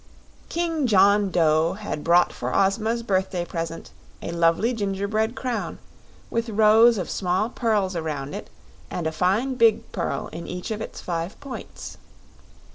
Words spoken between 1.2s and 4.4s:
Dough had brought for Ozma's birthday present a